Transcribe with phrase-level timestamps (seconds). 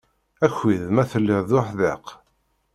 [0.45, 2.05] Aki-d ma telliḍ d uḥdiq